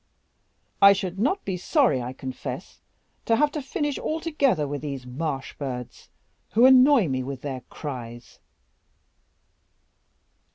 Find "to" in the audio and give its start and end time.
3.25-3.35, 3.51-3.61